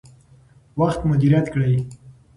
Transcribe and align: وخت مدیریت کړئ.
وخت 0.79 0.99
مدیریت 1.09 1.45
کړئ. 1.53 1.75